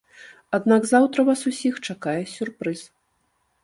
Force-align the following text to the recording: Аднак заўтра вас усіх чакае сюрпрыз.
Аднак 0.57 0.87
заўтра 0.93 1.27
вас 1.29 1.45
усіх 1.53 1.79
чакае 1.87 2.19
сюрпрыз. 2.37 2.79